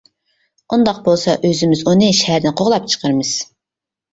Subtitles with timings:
[0.37, 3.37] -ئۇنداق بولسا ئۆزىمىز ئۇنى شەھەردىن قوغلاپ چىقىرىمىز.